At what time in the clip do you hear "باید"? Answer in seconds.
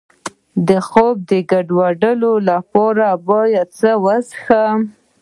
3.29-3.67